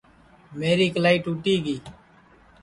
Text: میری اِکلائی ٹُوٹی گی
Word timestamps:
میری 0.57 0.85
اِکلائی 0.89 1.17
ٹُوٹی 1.23 1.55
گی 1.65 1.75